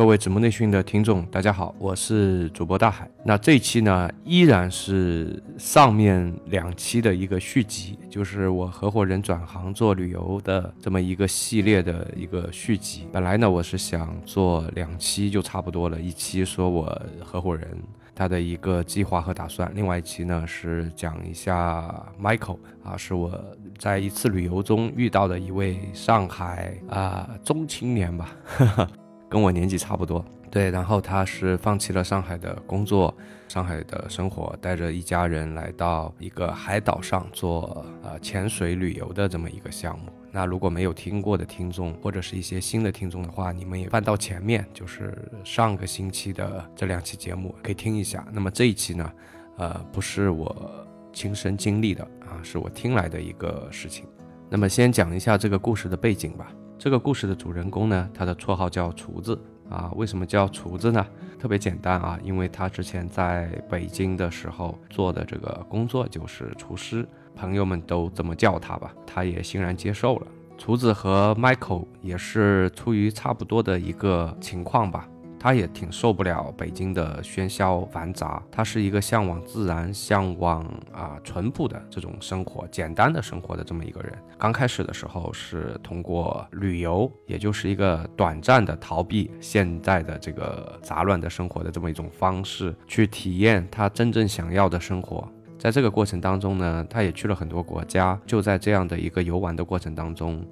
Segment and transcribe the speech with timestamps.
[0.00, 3.06] 各位子木内训的听众，大家好，我是主播大海。
[3.22, 13.06] 那这一期呢，依然是上面两期的一个续集，就是我合伙人转行做旅游的这么一个系列的一个续集。
[13.12, 17.68] 本来呢，我是想做两期就差不多了，一期说我合伙人
[18.14, 23.38] 他的一个计划和打算，另外一期呢是讲一下 Michael 啊，是我
[23.76, 28.34] 在一次旅游中遇到的一位上海啊中青年吧。
[29.30, 33.14] 跟我年纪差不多，对，然后他是放弃了上海的工作，
[33.46, 40.06] 上海的生活，带着一家人来到一个海岛上做呃潜水旅游的这么一个项目。
[40.32, 48.26] 那如果没有听过的听众，或者是一些新的听众的话，你们也翻到前面，就是上个星期的这两期节目可以听一下。
[48.32, 49.12] 那么这一期呢，
[49.58, 50.70] 呃，不是我
[51.12, 54.06] 亲身经历的啊，是我听来的一个事情。
[54.48, 56.50] 那么先讲一下这个故事的背景吧。
[56.82, 59.92] 这个故事的主人公呢，他的绰号叫厨子啊。
[59.96, 61.06] 为什么叫厨子呢？
[61.38, 70.26] 特别简单啊，因为他之前在北京的时候做的这个工作就是厨师，朋友们都这么叫他吧，他也欣然接受了。
[70.56, 75.06] 厨子和 Michael 也是出于差不多的一个情况吧。
[75.42, 84.12] 他也挺受不了北京的喧嚣繁杂，他是一个向往自然、向往啊淳朴的这种生活、简单的生活的这么一个人。
[84.36, 95.26] 刚开始的时候是通过旅游，也就是一个短暂的逃避现在的这个杂乱的生活的这么一种方式，去体验他真正想要的生活。
[95.58, 98.20] 在这个过程当中呢，他也去了很多国家。
[98.26, 100.44] 就在这样的一个游玩的过程当中，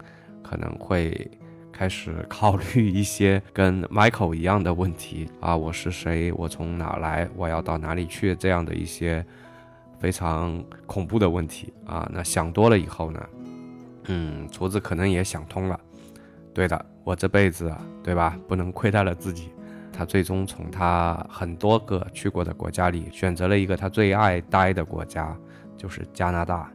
[0.42, 1.31] 可能会。
[1.79, 6.33] 开始考虑一些跟 Michael 一样的问题啊，我是谁？
[6.33, 7.28] 我从哪来？
[7.37, 8.34] 我要到哪里去？
[8.34, 9.25] 这样的一些
[10.00, 12.11] 非常恐怖的问题啊。
[12.12, 13.25] 那想多了以后呢，
[14.06, 15.78] 嗯，厨子可能也想通了。
[16.53, 18.37] 对的，我这辈子啊，对吧？
[18.49, 19.50] 不能亏待了自己。
[19.93, 25.33] 他最终从他很多个去过的国家里，选择了一个他最爱待的国家，
[25.77, 26.72] 就是加拿大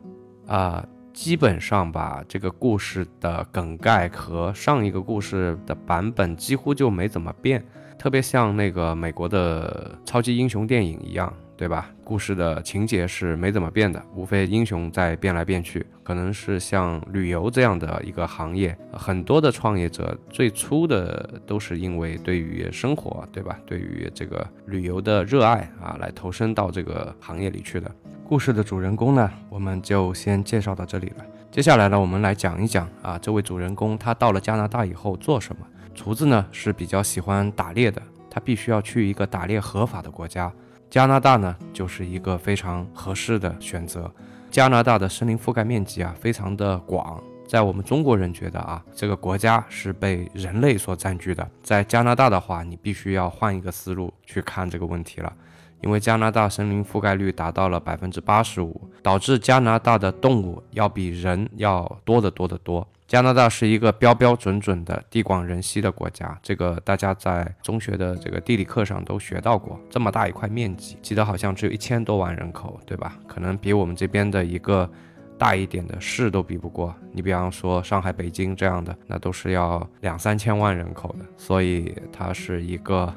[0.47, 0.85] 啊。
[1.13, 7.63] 基本上吧，这个故事的梗概和上一个故事的版本几乎就没怎么变，
[7.97, 11.89] 特别像那个美国的超级英雄电影一样，对吧？
[12.03, 15.85] 故事的情节是没怎么变的，无非英雄在变来变去。
[16.03, 23.57] 可能是像旅游这样的一个行业，很多的创业者最初的都是因为对于生活，对吧？
[23.65, 27.89] 对于这个旅游的热爱啊，来投身到这个行业里去的。
[28.25, 31.25] 故事的主人公呢，我们就先介绍到这里了。
[31.51, 35.65] 接下来呢，我们来讲一讲啊，这位主人公他到了加拿大以后做什么？
[35.93, 40.51] 厨子呢是比较喜欢打猎的，他必须要去一个打猎合法的国家。
[40.93, 44.13] 加拿大呢就是一个非常合适的选择。
[44.51, 51.49] 加拿大的森林覆盖面积啊非常的广，在我们中国人觉得啊，这个国家是被人类所占据的。
[51.63, 55.33] 在加拿大的话，你必须要换一个思路去看这个问题了。
[55.81, 62.87] 因为加拿大森林覆盖率达到了百分之八十五，导致加拿大的动物要比人要多得多得多。
[63.13, 69.79] 加拿大是一个标标准准的地广人稀的国家，这个大家在中学的这个地理课上都学到过。
[69.87, 73.15] 这么大一块面积，记得好像只有一千多万人口，对吧？
[73.27, 74.89] 可能比我们这边的一个
[75.37, 76.91] 大一点的市都比不过。
[77.11, 83.13] 你比方说上海、北京这样的，那都是要两三千万人口的，所以它是一个。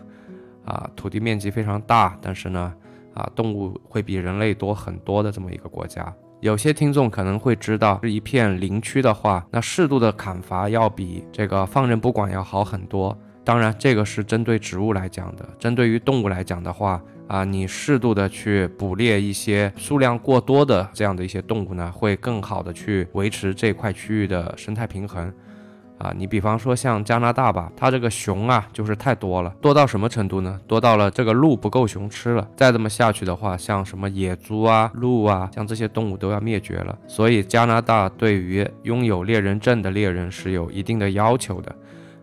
[0.67, 2.75] 啊，土地面积非常大，但是呢，
[3.15, 6.13] 啊，动物会比人类多很多的这么一个国家。
[6.47, 13.19] 有些听众可能会知道，是一片林区的话，那适度的砍伐要比这个放任不管要好很多。
[13.43, 15.45] 当然，这个是针对植物来讲的。
[15.59, 25.33] 针对于动物来讲的话，啊，你适度的去捕猎一些数量过多的这样的一些动物呢，会更好的去维持这块区域的生态平衡。
[25.99, 30.61] 啊，你比方说像加拿大吧，它这个熊啊，就是太多了，多到什么程度呢？
[30.67, 36.99] 多到了这个鹿不够熊吃了，再这么下去的话，像什么野猪啊、鹿啊，像这些动物都要灭绝了。
[37.07, 41.75] 所以加拿大对于拥有猎人证的猎人是有一定的要求的。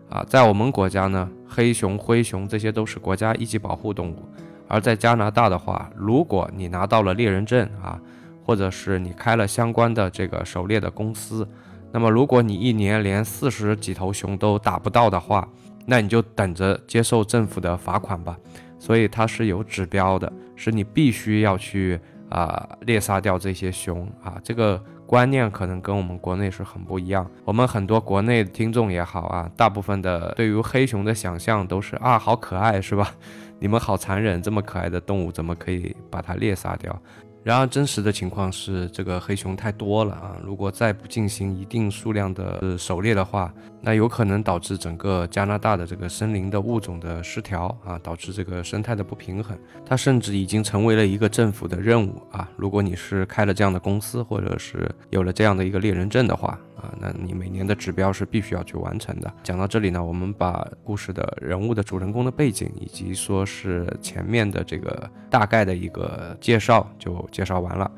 [0.08, 4.22] 啊，在我们国家呢，黑熊、灰熊这些都是国家一级保护动物，
[4.68, 8.00] 而在加拿大的话，如果你拿到了猎人证啊，
[8.44, 11.48] 或者是你开了相关的这个狩猎的公司。
[11.94, 15.48] 那么，如果你一年连四十几头熊都打不到的话，
[15.86, 18.36] 那你就等着接受政府的罚款吧。
[18.80, 22.00] 所以它是有指标的，是你必须要去
[22.30, 24.36] 啊猎杀掉这些熊啊。
[24.42, 27.30] 这个观念可能跟我们国内是很不一样。
[27.44, 33.14] 我们很多国内听众也好啊，大部分的对于黑熊的想象都是啊，好可爱是吧？
[33.60, 37.00] 你们好残忍，这么可爱的动物怎么可以把它猎杀掉？
[37.44, 40.34] 然而，真实的情况是，这个黑熊太多了啊！
[40.42, 43.52] 如果再不进行一定数量的狩猎的话，
[43.82, 49.54] 那有可能导致整个加拿大的这个森林的物种的失调啊，导致这个生态的不平衡。
[49.84, 52.48] 它甚至已经成为了一个政府的任务啊！
[52.56, 59.32] 如果你是开了这样的公司，或者是有了这样的一个猎人证的话啊，那你每年的指标是必须要去完成的。
[59.42, 67.90] 讲到这里呢，我们把故事的人物的主人公的背景，以及说是前面的这个大概的一个介绍就介绍完了。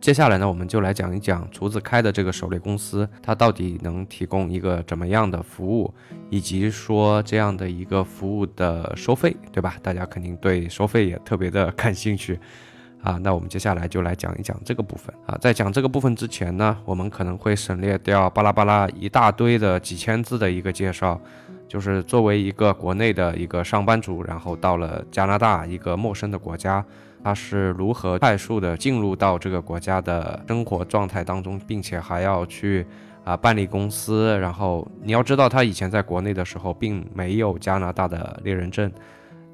[0.00, 5.92] 接下来呢，我们就来讲一讲厨子开的这个狩猎公司，它到底能提供一个怎么样的服务，
[6.30, 9.76] 以及说这样的一个服务的收费，对吧？
[9.82, 12.38] 大家肯定对收费也特别的感兴趣
[13.02, 13.18] 啊。
[13.22, 15.36] 那我们接下来就来讲一讲这个部分啊。
[15.40, 21.20] 在讲这个部分之前呢，我们可能会省略掉巴拉巴拉一大堆的几千字的一个介绍，
[21.66, 26.84] 就是作为一个国内的一个上班族，然后到了加拿大一个陌生的国家。
[27.24, 32.86] 他是如何快速的进入到这个国家的生活状态当中，并且还要去
[33.24, 34.38] 啊办理公司。
[34.38, 38.90] 然后你要知道，他以前在国内的时候并没有加拿大的猎人证。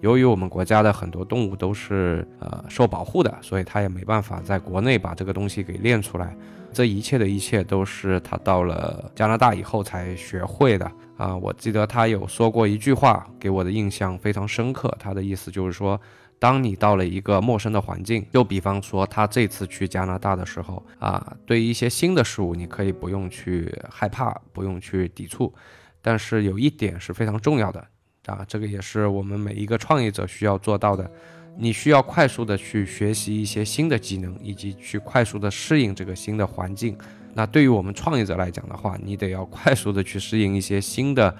[0.04, 6.36] 由于我们国家的很多动物都是呃受保护的，所以他也没办法在国内把这个东西给练出来。
[6.74, 10.84] 这一切的一切都是他到了加拿大以后才学会的
[11.16, 11.34] 啊！
[11.34, 14.94] 我记得他有说过一句话，给我的印象非常深刻。
[15.00, 15.98] 他的意思就是说。
[16.36, 25.54] 当你到了一个陌生的环境，就比方说他这次去加拿大的时候啊，对于一些新的事物，你可以不用去害怕，不用去抵触，
[26.02, 27.82] 但是有一点是非常重要的
[28.26, 31.10] 啊，这个也是我们每一个创业者需要做到的，
[31.56, 36.96] 你需要快速的去学习一些新的技能，以及去快速的适应这个新的环境。
[37.34, 41.34] 那对于我们创业者来讲的话，你得要快速的去适应一些新的。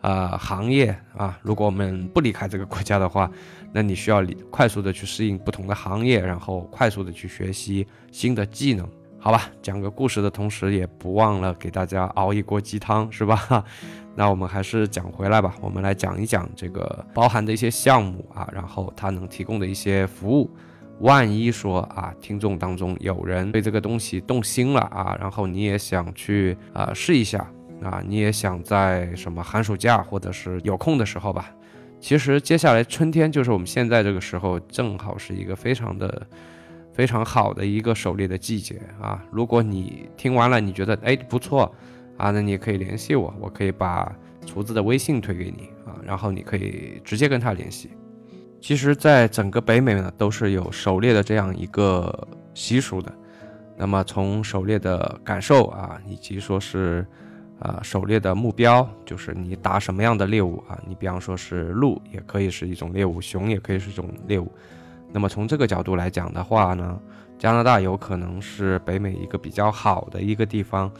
[0.00, 3.30] 呃，行业啊，如果我们不离开这个国家的话，
[3.72, 8.86] 那你需要快速的去适应不同的行业，然后快速的去学习新的技能，
[9.24, 9.48] 好吧？
[9.62, 13.64] 讲个故事的同时，也不忘了给大家熬一锅鸡汤，是吧？
[14.14, 20.50] 那我们还是讲回来吧，我们来讲一讲这个包含的一些项目啊，然后它能提供的一些服务。
[21.00, 27.50] 万一说啊，听众当中有人对这个东西动心了啊，然后你也想去啊试一下。
[27.82, 31.50] 啊，你也想在什么寒暑假或者是有空的时候吧？
[31.98, 36.26] 其实接下来春天就是我们现在这个时候，正好是一个非常的
[36.94, 39.22] 非常好的一个狩猎的季节啊。
[39.30, 41.70] 如果你听完了，你觉得哎不错
[42.16, 44.10] 啊，那你也可以联系我，我可以把
[44.46, 47.90] 厨子的微信推给你啊，然后你可以直接跟他联系。
[48.62, 53.12] 其实，在整个北美呢，都是有狩猎的这样一个习俗的。
[53.76, 57.06] 那么从狩猎的感受啊，以及说是。
[57.60, 60.78] 啊，狩猎的目标就是你打什么样的猎物啊？
[60.86, 64.52] 你比方说是鹿，也可以是一种猎物；熊也可以是一种猎物。
[65.14, 67.00] 那么从这个角度来讲的话呢，
[67.38, 70.90] 加拿大有可能是北美一个比较好的一个地方。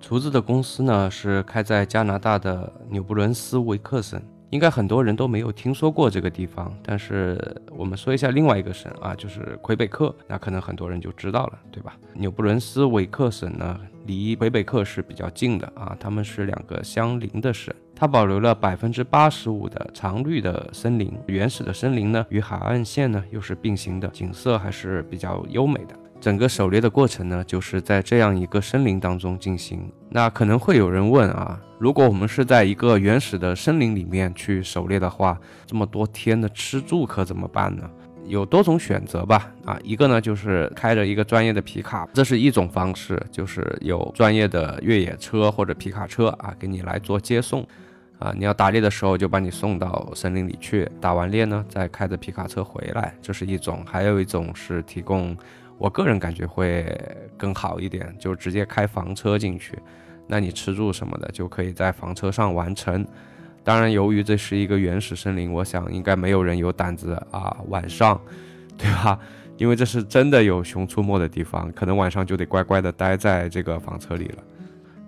[0.00, 4.22] 厨子的公司呢是开在加拿大的纽布伦斯维克省。
[4.50, 7.36] 应该很多人都没有听说过这个地方，但是
[7.76, 11.96] 我们说一下另外一个省啊，就是魁北克，那可能很多人就知道了，对吧？
[12.12, 25.94] 纽布伦斯韦克省呢，离魁北克是比较近的啊，他们是两个相邻的省，它保留了百分之八十五的常绿的森林，原始的森林呢与海岸线呢又是并行的，景色还是比较优美的。
[26.20, 29.92] 整个狩猎的过程呢，就是在这样一个森林当中进行。
[30.08, 37.88] 那可能会有人问啊，如果我们是在一个原始的森林里面去狩猎的话，这么多天的吃住可怎么办呢？
[38.26, 39.52] 有多种选择吧。
[39.66, 47.66] 啊，一个呢就是开着一个专业的皮卡，这是一种方式，就是有专业的越野车或者皮卡车啊，给你来做接送。
[48.24, 53.84] 啊，你要打猎的时候就把你送到森林里去，打完猎呢再开着皮卡车回来，这是一种。
[53.86, 55.36] 还有一种是提供。
[55.76, 56.86] 我个人感觉会
[57.36, 59.78] 更好一点，就直接开房车进去，
[60.26, 63.04] 那你吃住什么的就可以在房车上完成。
[63.62, 68.18] 当然，由于这是一个原始森林，我想应该没有人有胆子啊晚上，
[68.78, 69.18] 对吧？
[69.58, 74.42] 因为这是真的有熊出没的地方，可能晚上就得乖乖的待在这个房车里了。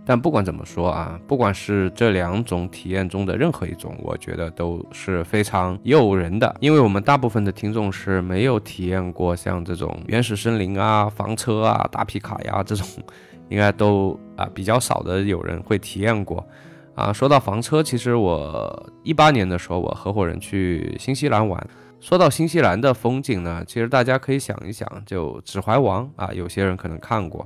[0.08, 6.54] 但不管怎么说啊，不管是这两种体验中的任何一种，我觉得都是非常诱人的。
[6.60, 12.86] 因为我们大部分的听众是没有体验过像这种原始森林啊、房车啊、大皮卡呀这种，
[13.50, 16.46] 应该都啊比较少的有人会体验过。
[16.94, 21.68] 啊，说到房车，其实我一八年的时候，我合伙人去新西兰玩。
[21.98, 27.44] 说到新西兰的风景呢，其实大家可以想一想，就《指环王》啊，有些人可能看过。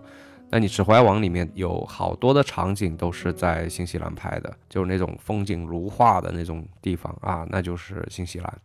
[0.52, 8.58] 那你《指环王》里面有好多的场景都是在新西兰拍的，就是那种风景如画的那种地方啊，那就是新西兰。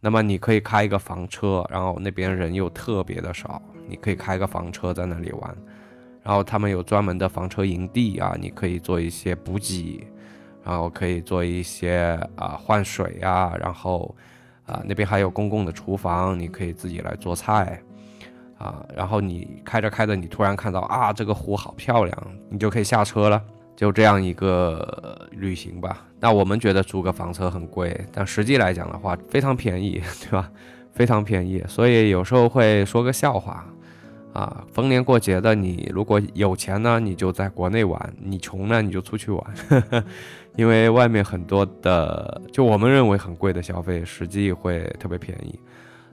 [0.00, 5.56] 那么你可以开一个房车，然后那边人又特别的少，你可以开个房车在那里玩。
[6.22, 10.06] 然后他们有专门的房车营地啊，你可以做一些补给，
[10.62, 14.14] 然后可以做一些啊换水呀，然后
[14.66, 17.82] 啊那边还有公共的厨房，你可以自己来做菜。
[18.60, 23.42] 啊，然后你开着开着，你突然看到啊，这个湖好漂亮，你就可以下车了，
[23.74, 26.06] 就这样一个旅行吧。
[26.20, 30.50] 那我们觉得租个房车很贵，但实际来讲的话非常便宜， 对吧？
[30.92, 33.64] 非常便宜，所以有时候会说个笑话，
[34.34, 39.42] 啊，逢年过节的，你如果有钱呢，你就在国内玩；你穷呢，你就出去玩，
[40.56, 45.58] 因为外面很多的，就我们认为很贵的消费，实际会特别便宜。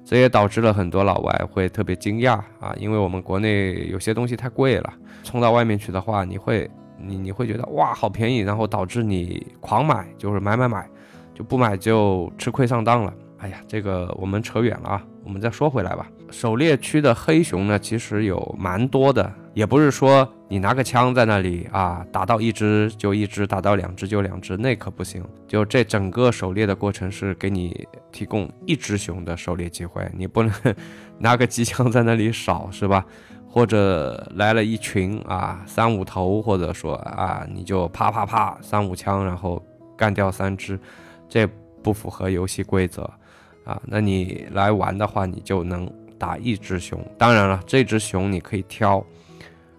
[0.09, 10.89] 这也导致了很多老外会特别惊讶啊，因为我们国内有些东西太贵了，冲到外面去的话，你会你你会觉得哇好便宜，然后导致你狂买，就是买买买，
[11.33, 13.13] 就不买就吃亏上当了。
[13.39, 16.07] 哎呀，这个我们扯远了啊，我们再说回来吧。
[16.31, 19.31] 狩猎区的黑熊呢，其实有蛮多的。
[19.53, 25.23] 也不是说你拿个枪在那里啊，打到一只就一只，打到两只就两只，那可不行。
[25.47, 30.51] 就这整个狩猎的过程是给你提供一只熊的狩猎机会，你不能
[31.17, 33.03] 拿个机枪在那里扫，是吧？
[33.49, 39.59] 或者来了一群啊，三五头，或者说啊，你就啪啪啪三五枪，然后
[39.97, 40.79] 干掉三只，
[41.27, 41.47] 这
[41.81, 43.09] 不符合游戏规则
[43.63, 43.81] 啊。
[43.85, 46.99] 那你来玩的话，你就能打一只熊。
[47.17, 49.05] 当然了，这只熊你可以挑。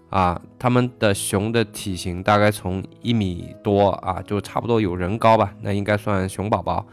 [0.09, 6.83] 啊，他们的熊的体型大概从一米多啊，就差不多有人高吧，那应该算熊宝宝，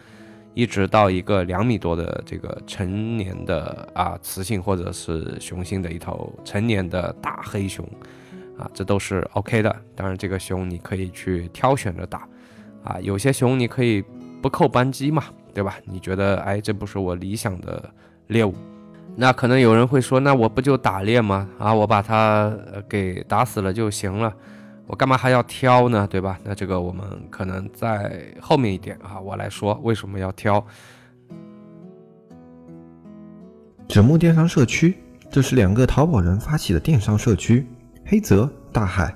[0.53, 7.83] 一直到一个两米多的这个成年的啊雌性或者是雄性的一头成年的大黑熊，
[8.59, 9.75] 啊，这都是 OK 的。
[9.95, 12.29] 当然，这个熊你可以去挑选着打，
[12.85, 14.05] 啊，有些熊你可以
[14.43, 15.25] 不扣扳机嘛，
[15.55, 15.79] 对吧？
[15.87, 17.91] 你觉得哎，这不是我理想的
[18.27, 18.55] 猎物。
[19.19, 21.49] 那可能有人会说，那我不就打猎吗？
[21.59, 22.55] 啊，我把它
[22.87, 24.31] 给打死了就行了，
[24.87, 26.07] 我干嘛还要挑呢？
[26.07, 26.39] 对吧？
[26.45, 30.63] 那这个我们可能在后面一点啊，我来说为什么要挑。
[33.89, 34.99] 纸木电商社区，
[35.31, 37.67] 这是两个淘宝人发起的电商社区。
[38.05, 39.13] 黑泽大海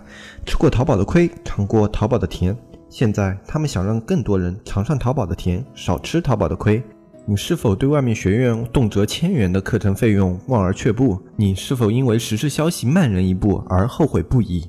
[0.47, 2.57] 吃过淘宝的亏，尝过淘宝的甜，
[2.89, 6.83] 现在他们想让更多人尝上淘宝的甜，少吃淘宝的亏。
[7.27, 11.21] 你是否对外面学院动辄千元的课程费用望而却步？
[11.37, 14.69] 你是否因为时事消息慢人一步而后悔不已？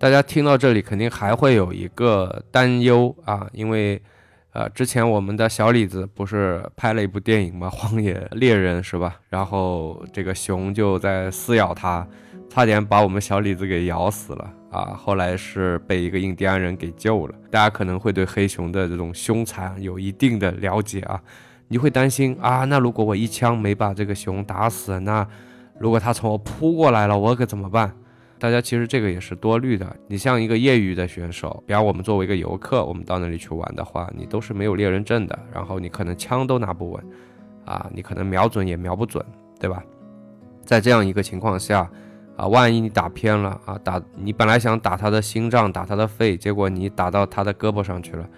[0.00, 4.00] 大家听到这里，肯定还会有一个担忧啊，因为，
[4.52, 7.66] 呃，之前我们的小李子不是拍了一部电影吗？
[7.70, 9.16] 《荒野猎人》是吧？
[9.28, 12.06] 然后这个熊就在撕咬他，
[12.48, 14.94] 差点把我们小李子给咬死了啊！
[14.96, 17.34] 后来是被一个印第安人给救了。
[17.50, 21.20] 大家可能会对黑熊的这种凶残有一定的了解啊，
[21.66, 25.26] 你会担心啊，那如果我一枪没把这个熊打死，那
[25.80, 27.92] 如果他从我扑过来了，我可怎么办？
[28.38, 29.96] 大家其实这个也是多虑的。
[30.06, 37.04] 你像一个业余的选手，比方我们作为一个游客，我们到那里去玩的话，你都是没有猎人证的，然后你可能枪都拿不稳，
[37.64, 39.24] 啊，你可能瞄准也瞄不准，
[39.58, 39.82] 对吧？
[40.64, 41.90] 在这样一个情况下，
[42.36, 48.28] 啊，万一你打偏了啊，打你本来想打他的心脏，打他的肺，结果你打到他的胳膊上去了，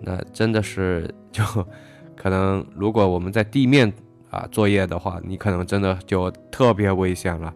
[0.00, 1.44] 那真的是就
[2.16, 3.92] 可能，如果我们在地面
[4.30, 7.54] 啊作业的话，你可能真的就特别危险了。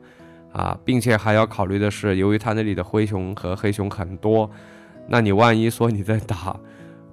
[0.52, 4.50] 啊，并且还要考虑的是，由于它那里的灰熊和黑熊很多，
[5.08, 6.56] 那你万一说你在打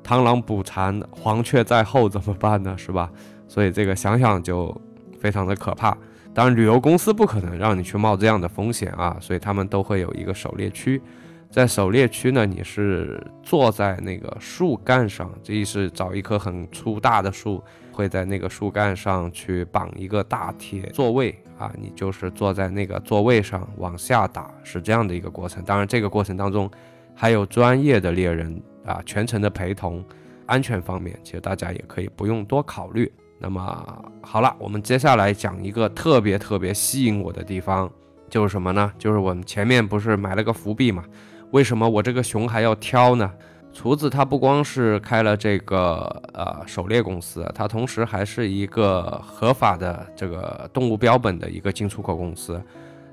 [0.03, 2.75] 螳螂捕蝉，黄雀在后怎么办呢？
[2.77, 3.11] 是吧？
[3.47, 4.75] 所以这个想想就
[5.19, 5.97] 非常的可怕。
[6.33, 11.01] 当然，旅游公司不可能让你去冒这样的风险啊，所以他们都会有一个狩猎区。
[11.49, 25.63] 在狩猎区呢，你是坐在那个树干上，这是找一棵很粗大的树，会在那个树干上去绑一个大铁座位啊，你就是坐在那个座位上往下打，是这样的一个过程。
[25.63, 26.69] 当然，这个过程当中
[27.15, 30.03] 还有专业的猎人啊，全程的陪同，
[30.45, 33.11] 安全方面其实大家也可以不用多考虑。
[33.39, 37.91] 那么好了，我们接下来讲一个特别特别吸引我的地方，
[38.29, 38.91] 就是什么呢？
[38.97, 41.03] 就是我们前面不是埋了个伏笔嘛？
[41.51, 43.31] 为什么我这个熊还要挑呢？
[43.77, 45.99] 厨子他不光是开了这个
[46.33, 52.59] 呃狩猎公司，他同时还是一个合法的这个动物标本的一个进出口公司。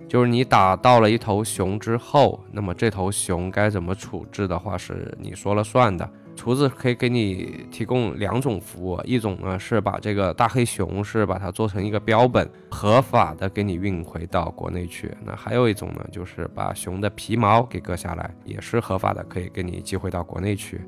[0.09, 6.09] 就是你打到了一头熊之后，那么这头熊该怎么处置的话，是你说了算的。
[6.37, 15.17] 厨子可以给你提供两种服务，一种呢是把这个大黑熊是把它做成一个标本，合法的给你运回到国内去。
[15.25, 20.81] 那还有一种呢，就是把熊的皮毛给割下来，也是合法的，可以给你寄回到国内去。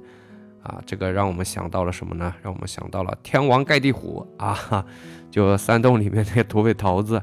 [0.63, 2.35] 啊，这个让我们想到了什么呢？
[2.43, 4.85] 让我们想到了天王盖地虎啊，
[5.31, 7.23] 就山洞里面那个土匪头子。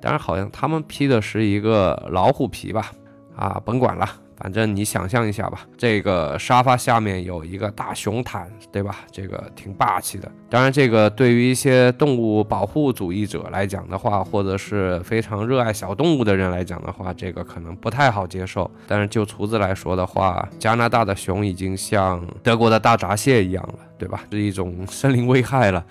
[0.00, 2.90] 当然，好像他们披的是一个老虎皮吧？
[3.36, 4.08] 啊，甭管了。
[4.40, 9.00] 反正你想象一下吧，这个沙发下面有一个大熊毯，对吧？
[9.10, 10.30] 这个挺霸气的。
[10.48, 18.70] 当然，这个对于一些动物保护主义者来讲的话，或者是非常热爱小动物的人来讲的话，这个可能不太好接受。
[18.86, 24.22] 但是就厨子来说的话，加拿大的熊已经像德国的大闸蟹一样了，对吧？
[24.30, 25.84] 是一种森林危害了。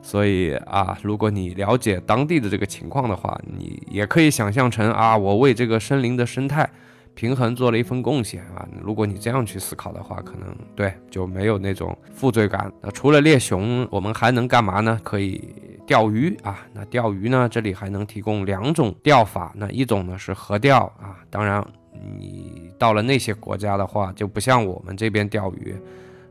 [0.00, 6.70] 所以啊，如果你了解当地的这个情况的话，你也可以想象成啊，我为这个森林的生态。
[7.18, 8.64] 平衡做了一份贡献啊！
[8.80, 12.72] 如果你这样去思考的话，可能对就没有那种负罪感。
[12.80, 15.00] 那除了猎熊，我们还能干嘛呢？
[15.02, 15.52] 可以
[15.84, 16.64] 钓鱼啊！
[16.72, 17.48] 那钓鱼呢？
[17.48, 19.52] 这里还能提供两种钓法。
[19.56, 21.60] 那一种呢是河钓啊，当然
[21.92, 25.74] 你到了那些国家的话，就不像我们这边钓鱼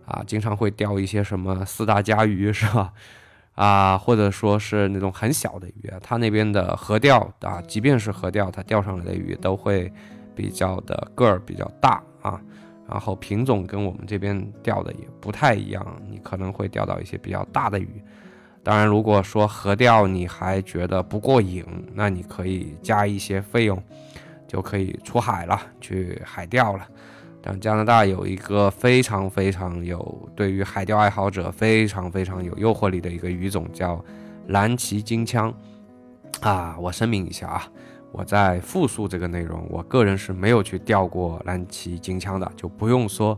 [0.06, 2.94] 啊，经常会钓一些什么四大家鱼是吧？
[3.56, 9.92] 啊，或者说是那种很小的鱼，它那边的河钓啊，即便是河钓，它钓上来的鱼都会。
[10.38, 12.40] 比较的个儿比较大啊，
[12.88, 17.90] 然后品种跟我们这边钓的也不太一样，你可能会钓到一些比较大的鱼。
[18.64, 23.82] 当然，如果说河钓你还觉得不过瘾，那你可以加一些费用，
[24.48, 26.86] 就可以出海了，去海钓了。
[27.42, 34.04] 但加拿大有一个非常非常有对于海钓爱好者非常非常有诱惑力的一个鱼种，叫
[34.48, 35.54] 蓝鳍金枪
[36.42, 36.76] 啊。
[36.78, 37.72] 我声明一下啊。
[38.12, 43.38] 我在复述这个内容，我个人是没有去钓过蓝鳍金枪的，就不用说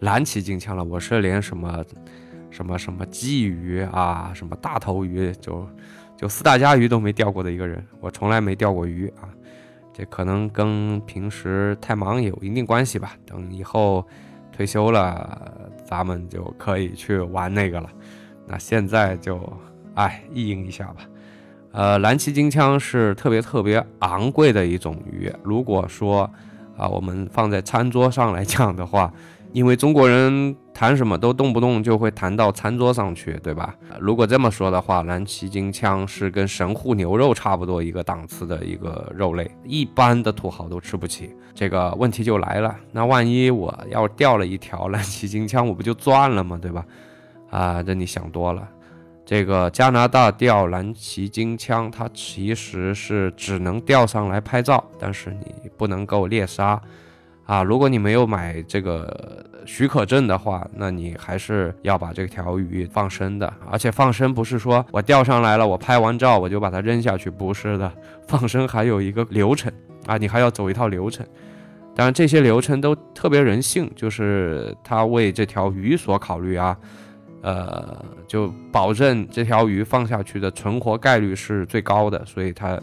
[0.00, 1.84] 蓝鳍金枪了，我是连什么
[2.50, 5.66] 什么什么鲫鱼啊，什么大头鱼，就
[6.16, 9.28] 就四大家鱼都没钓过的一个人，我从来没钓过鱼啊，
[9.92, 13.16] 这可能跟平时太忙有一定关系吧。
[13.26, 14.06] 等以后
[14.52, 17.90] 退休了，咱们就可以去玩那个了。
[18.46, 19.40] 那现在就
[19.94, 21.08] 哎意淫一下吧。
[21.72, 25.32] 呃，蓝鳍金枪是特别特别昂贵的一种鱼。
[25.42, 26.28] 如果说
[26.76, 29.12] 啊，我们放在餐桌上来讲的话，
[29.52, 33.74] 因为中国人谈什么都动不动就会谈到餐桌上去，对吧？
[34.00, 41.34] 如果这么说的话，蓝鳍金枪是跟神户牛肉差不多一个档次的一个肉类，一般的土豪都吃不起。
[41.54, 46.58] 这个问题就来了，那万一我要钓了一条蓝鳍金枪，我不就赚了吗？
[46.60, 46.84] 对吧？
[47.50, 48.66] 啊，这你想多了。
[49.30, 56.82] 这个加拿大钓蓝鳍金枪，它其实是只能钓上来拍照，但是你不能够猎杀，
[57.44, 63.54] 啊，如果你没有买这个许可证的话，那你还是要把这条鱼放生的。
[63.70, 67.92] 而且放生不是说我钓上来了，我拍完照我就把它扔下去，不是的，
[68.26, 69.72] 放生还有一个流程
[70.06, 71.24] 啊，你还要走一套流程。
[71.94, 76.76] 当然这些流程都特别人性，就是他为这条鱼所考虑啊。
[77.42, 82.80] 呃，就保证这条鱼放下去的存活概率是最高的，所以它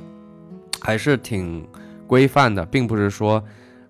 [0.81, 1.67] 还是挺
[2.07, 3.43] 规范的，并不是说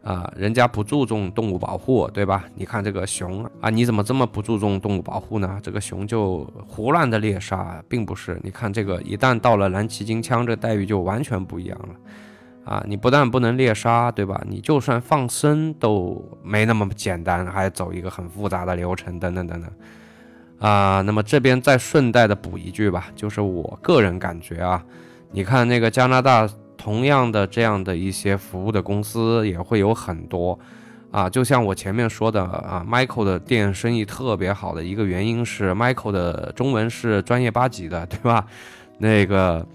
[0.04, 2.46] 啊，人家不注重动物保护，对吧？
[2.56, 5.60] 你看这个熊啊，你怎么这么不注重动物保护呢？
[5.62, 8.40] 这个熊就胡乱的猎杀，并不是。
[8.44, 12.84] 你看这个，一旦到了蓝鳍金枪，这待遇就完全不一样了啊！
[12.88, 14.42] 你不但不能猎杀，对吧？
[14.48, 19.72] 你就算放生都没那么简单，还走一个很复杂的流程，等等等等。
[20.60, 24.84] 啊，那么这边再顺带的补一句吧，就是我个人感觉啊，
[25.32, 30.58] 你看那个加拿大同样的这样的一些服务的公司也会有很多，
[31.12, 38.46] 啊，就像我前面说的啊，Michael 的店生意特别好的一个原因是 Michael 的中文是专业八级的，对吧？
[38.98, 39.66] 那个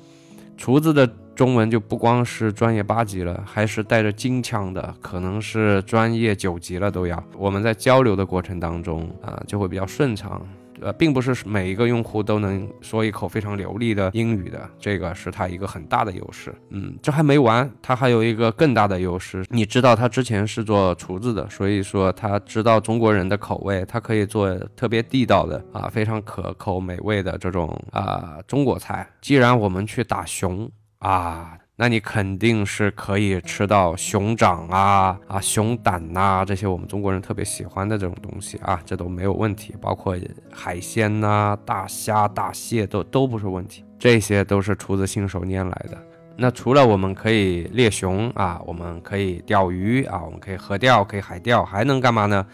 [0.57, 7.23] 厨子的中文就不光是专业八级了，还是带着金腔的，可能是专业九级了都要。
[7.37, 10.45] 我们在交流的过程当中啊，就会比较顺畅。
[10.83, 16.55] 呃，并不是每一个用户都能说一口非常流利的英语的，这个是他一个很大的优势。
[16.71, 19.45] 嗯，这还没完，他还有一个更大的优势。
[19.49, 29.09] 你知道他之前是做厨子的，所以说他知道中国人的口味，他可以做特别地道的啊，非常可口美味的这种啊中国菜。
[29.21, 31.57] 既然我们去打熊啊。
[31.83, 39.75] 那你肯定是可以吃到熊掌啊啊熊胆呐这些我们中国人特别喜欢的这种东西啊，这都没有问题。
[39.81, 40.17] 包括
[40.53, 45.99] 海鲜呐，大虾、大蟹都都不是问题，这些都是厨子信手拈来的。
[46.37, 52.47] 那除了我们可以猎熊啊，我们可以钓鱼啊，我们可以河钓，可以海钓，还能干嘛呢？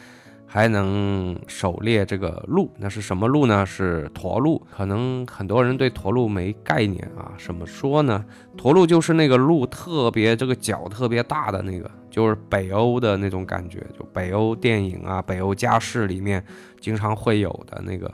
[0.50, 3.66] 还能狩猎这个鹿，那是什么鹿呢？
[3.66, 4.66] 是驼鹿。
[4.74, 7.34] 可能很多人对驼鹿没概念啊。
[7.38, 8.24] 怎么说呢？
[8.56, 16.42] 驼鹿就是那个鹿特别这个脚特别大的那个，就是北欧的那种感觉，就北欧电影啊、北欧家世里面
[16.80, 18.10] 经常会有的那个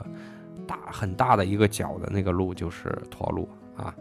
[0.67, 3.95] 大很大的一个角的那个鹿，就是驼鹿啊。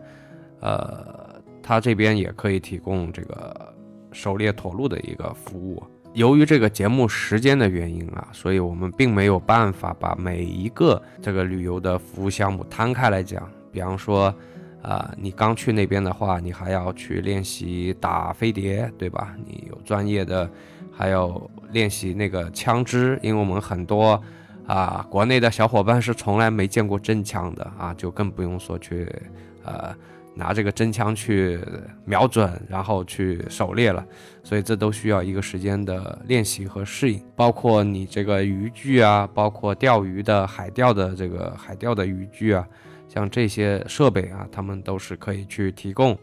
[0.59, 3.75] 呃，它这边也可以提供这个
[4.11, 5.81] 狩猎驼鹿的一个服务。
[6.15, 13.51] 由于这个节目时间的原因啊，所以我们并没有办法把每一个这个旅游的服务项目摊开来讲。
[13.73, 14.33] 比方说，
[14.81, 19.35] 啊，你刚去那边的话，你还要去练习打飞碟，对吧？
[19.45, 20.49] 你有专业的，
[20.93, 24.23] 还有练习那个枪支，因为我们很多
[24.69, 29.11] 啊，国内的小伙伴是从来没见过真枪的啊，就更不用说去，
[29.65, 29.93] 呃。
[30.37, 31.61] 拿这个真枪去
[32.05, 34.05] 瞄准，然后去狩猎了，
[34.43, 37.23] 所以这都需要一个时间的练习和适应。
[37.37, 42.67] 包括你这个渔具啊，包括钓鱼的海钓的这个海钓的渔具啊，
[43.09, 46.19] 像这些设备啊，他们都是可以去提供。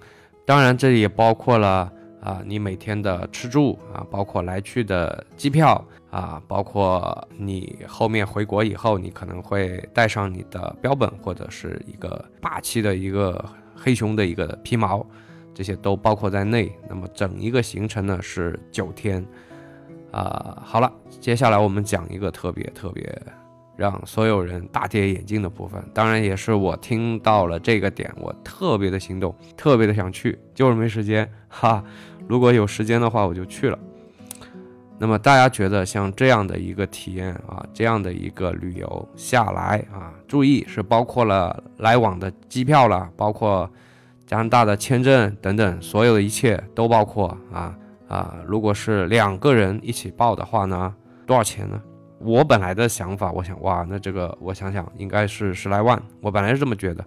[0.45, 1.89] 当然，这也包括了
[2.21, 13.41] 啊，你每天的吃住啊，包括来去的机票啊，包括你后面回国以后，你可能会带上你的标本或者是一个霸气的一个。
[13.83, 15.03] 黑熊的一个皮毛，
[15.55, 16.71] 这些都包括在内。
[16.87, 19.25] 那么整一个行程呢是九天，
[20.11, 23.21] 啊，好了，接下来我们讲一个特别特别
[23.75, 25.83] 让所有人大跌眼镜的部分。
[25.93, 31.83] 当然也是我听到了这个点，我特别的心动，特别的想去，就是没时间哈。
[32.27, 33.79] 如果有时间的话，我就去了。
[35.01, 43.67] 那么大家觉得像这样的一个体验啊，这样的一个旅游下来啊，注意是包括了来往的机票了，包括
[44.27, 47.75] 加拿大的签证等等，所有的一切都包括啊
[48.07, 48.35] 啊。
[48.45, 50.93] 如果是两个人一起报的话呢，
[51.25, 51.81] 多少钱呢？
[52.19, 57.03] 我本来的想法，我想哇，那这个我想想应该是十来万，我本来是这么觉得，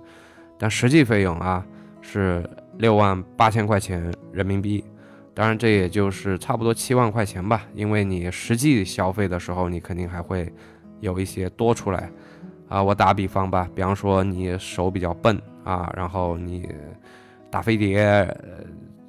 [0.59, 1.65] 但实际费用啊
[2.01, 2.45] 是
[2.77, 4.85] 六万八千块钱人民币。
[5.35, 10.53] 当然，这也就是差不多七万块钱吧，因为你实际消费的时候，你肯定还会
[11.01, 12.09] 有一些多出来
[12.69, 12.81] 啊。
[12.81, 16.69] 我打比方吧，比方说你手比较笨啊，然后你
[17.51, 18.33] 打飞碟，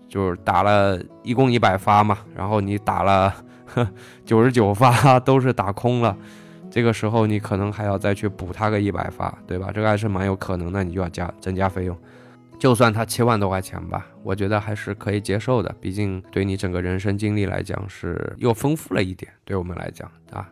[0.09, 3.31] 就是打了一共一百发嘛，然后你打了
[4.25, 6.17] 九十九发都是打空了，
[6.71, 9.69] 这个时候你可能还要再去补它个一百发，对吧？
[9.71, 11.95] 这个还是蛮有可能的，你就要加增加费用。
[12.57, 15.73] 就算他七万多块钱吧，我觉得还是可以接受的。
[15.79, 20.49] 毕竟对你整个人生经历来讲是又丰富了一点，对我们来讲啊，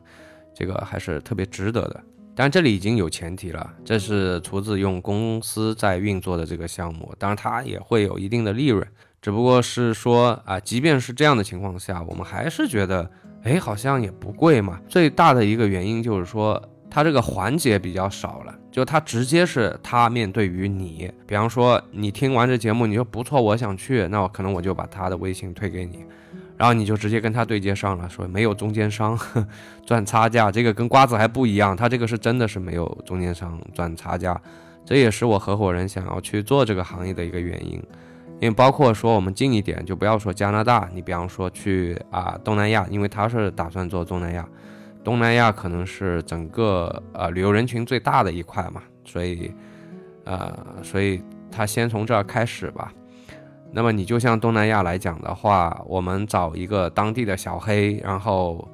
[0.53, 2.03] 这个还是特别值得的。
[2.35, 8.85] 当然这里已经有前提了，这是厨子用公司在运作的这个项目，当然它也会有一定的利润，
[9.21, 13.09] 只不过是说啊，即便是这样的情况下，我们还是觉得，
[13.43, 14.79] 哎，好像也不贵嘛。
[14.87, 16.61] 最大的一个原因就是说。
[16.93, 26.05] 他这个环节比较少了，就他直接是他面对于你，比方说你听完这节目，你说不错，我想去，那我可能我就把他的微信推给你，
[26.55, 29.19] 然后你就直接跟他对接上了，说没有中间商。
[29.87, 34.39] 赚差价，这个跟瓜子还不一样，他这个是真的是没有中间商赚差价，
[34.85, 37.81] 这也是我合伙人想要去做这个行业的一个原因，
[38.39, 44.47] 因为包括说我们近一点，就不要说加拿大，你比方说去啊东南亚，因为他是打算做东南亚。
[45.03, 49.53] 东南亚可能是整个呃旅游人群最大的一块嘛，所以，
[50.23, 52.91] 呃，所以他先从这儿开始吧。
[53.71, 58.67] 那么你就像东南亚来讲的话，我们找一个当地的小黑，然后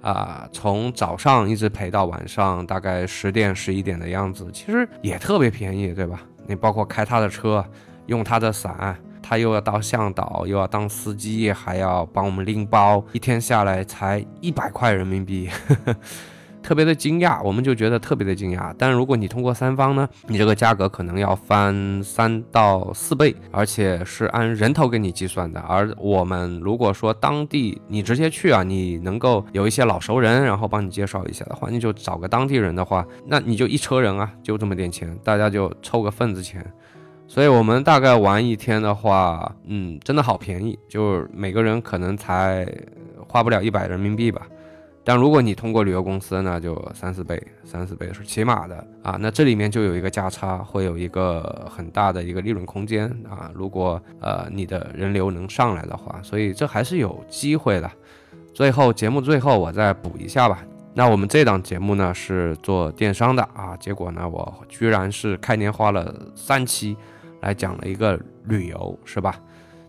[0.00, 6.22] 啊从早上一直陪到晚上，大概十点十一点的样子，其实也特别便宜，对吧？
[6.46, 7.64] 你包括开他的车，
[8.06, 8.98] 用他的伞。
[9.22, 15.48] 他又要当向导，又要当司机，还要帮我们拎包，一天下来才一百块人民币，
[16.62, 18.74] 特别的惊讶，我们就觉得特别的惊讶。
[18.76, 25.58] 但如果你通过三方呢，你这个价格可能要翻三到四倍，而且是按人头给你计算的。
[25.60, 36.64] 而我们如果说当地你直接去啊，你能够有一些老熟人，然后帮你介绍一下的话，你就找个当地人的话，那你就一车人啊，就这么点钱，大家就凑个份子钱。
[37.28, 42.66] 所以我们大概玩一天的话，嗯，真的好便宜，就是每个人可能才
[43.28, 44.46] 花不了一百人民币吧。
[45.04, 49.16] 但如果你通过旅游公司，那就三四倍，三四倍是起码的啊。
[49.20, 53.50] 那这里面就有一个价差，会有一个很大的一个利润空间啊。
[53.54, 57.90] 如果呃你的人流能上来的话，所以这还是有机会的。
[58.52, 60.64] 最后节目最后我再补一下吧。
[60.94, 66.96] 那我们这档节目呢是做电商的啊，结果呢我居然是开年花了三期
[67.40, 69.40] 来讲了一个旅游，是吧？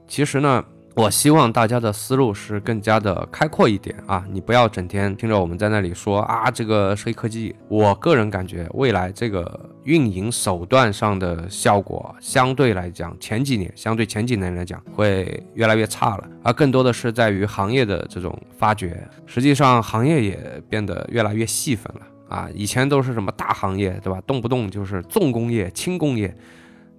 [0.07, 0.63] 其实呢。
[0.95, 4.25] 我希望大家的思路是更加的开阔一点啊！
[4.29, 7.55] 你不要整天听着我们在那里说啊，这个黑科技。
[7.69, 16.27] 我个人感觉，未来这个运营手段上的效果，相对来讲，前几年相对前几年来讲，会越来越差了。
[16.43, 19.07] 而更多的是在于行业的这种发掘。
[19.25, 22.49] 实际上，行业也变得越来越细分了啊！
[22.53, 24.19] 以前都是什么大行业，对吧？
[24.27, 26.35] 动不动就是重工业、轻工业。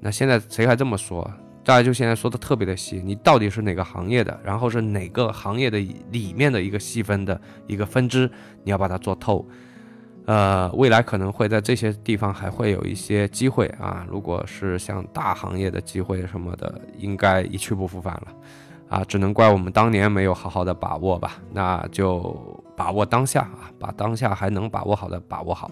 [0.00, 1.30] 那现在谁还这么说？
[1.62, 5.78] 大家就现在说的特别的细，你到底是哪个行业的，然后是哪个行业的
[6.10, 8.28] 里面的一个细分的一个分支，
[8.64, 9.46] 你要把它做透。
[10.24, 14.06] 呃，未来可能会在这些地方还会有一些机会啊。
[14.08, 18.26] 如果是像大行业的机会什么的，应该一去不复返了
[18.88, 19.04] 啊。
[19.04, 21.38] 只能怪我们当年没有好好的把握吧。
[21.52, 25.70] 那就把握当下啊，把当下还能把握好的把握好。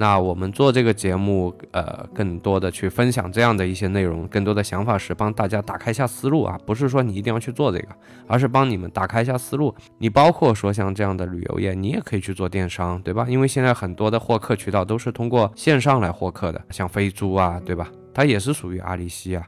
[0.00, 7.88] 那我们做这个节目，呃，更多的去分享这样的一些内容，更多的想法是帮大家打开一下思路啊，不是说你一定要去做这个，
[8.26, 9.74] 而是帮你们打开一下思路。
[9.98, 13.26] 你包括说像这样的旅游业，你也可以去做电商，对吧？
[13.28, 17.86] 因为现在很多的获客渠道都是通过线上来获客的，像飞猪啊，对吧？
[18.14, 19.44] 它也是属于阿里系啊。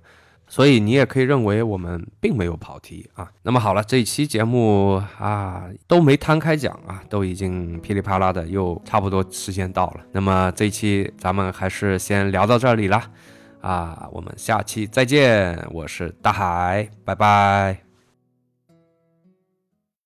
[0.52, 3.26] 所以你也可以认为我们并没有跑题啊。
[3.42, 10.00] 那么好了，这一期节目啊都没摊开讲啊，都已经噼里啪啦的又差不多时间到了。
[10.12, 13.02] 那么这一期咱们还是先聊到这里啦
[13.62, 15.58] 啊，我们下期再见。
[15.70, 17.91] 我是大海，拜拜。